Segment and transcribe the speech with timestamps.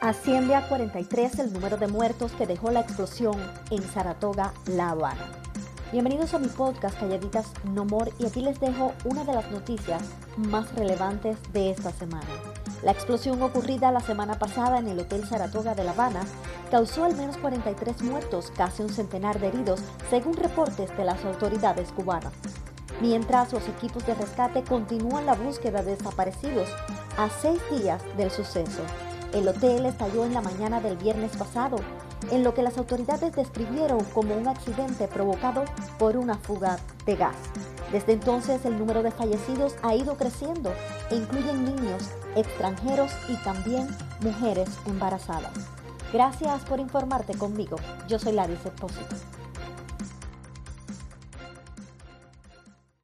[0.00, 3.36] Asciende a 43 el número de muertos que dejó la explosión
[3.70, 5.30] en Saratoga, La Habana.
[5.92, 10.02] Bienvenidos a mi podcast Calladitas No More y aquí les dejo una de las noticias
[10.36, 12.26] más relevantes de esta semana.
[12.82, 16.20] La explosión ocurrida la semana pasada en el Hotel Saratoga de La Habana
[16.70, 19.80] causó al menos 43 muertos, casi un centenar de heridos,
[20.10, 22.32] según reportes de las autoridades cubanas.
[23.00, 26.68] Mientras los equipos de rescate continúan la búsqueda de desaparecidos
[27.16, 28.82] a seis días del suceso.
[29.32, 31.76] El hotel estalló en la mañana del viernes pasado,
[32.30, 35.64] en lo que las autoridades describieron como un accidente provocado
[35.98, 37.36] por una fuga de gas.
[37.92, 40.72] Desde entonces el número de fallecidos ha ido creciendo
[41.10, 43.88] e incluyen niños, extranjeros y también
[44.20, 45.52] mujeres embarazadas.
[46.12, 47.76] Gracias por informarte conmigo.
[48.08, 49.16] Yo soy Larissa Espósito.